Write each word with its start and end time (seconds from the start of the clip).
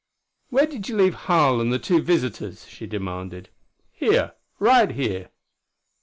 "Where 0.49 0.65
did 0.65 0.89
you 0.89 0.97
leave 0.97 1.13
Harl 1.13 1.61
and 1.61 1.71
the 1.71 1.77
two 1.77 2.01
visitors?" 2.01 2.65
she 2.67 2.87
demanded. 2.87 3.49
"Here. 3.91 4.33
Right 4.59 4.89
here." 4.89 5.29